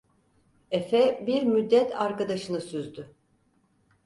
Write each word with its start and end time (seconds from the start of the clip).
Efe 0.71 1.23
bir 1.27 1.43
müddet 1.43 1.95
arkadaşını 1.95 2.61
süzdü. 2.61 3.15